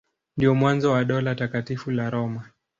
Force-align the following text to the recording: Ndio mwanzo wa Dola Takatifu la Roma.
Ndio 0.37 0.55
mwanzo 0.55 0.91
wa 0.91 1.05
Dola 1.05 1.35
Takatifu 1.35 1.91
la 1.91 2.09
Roma. 2.09 2.43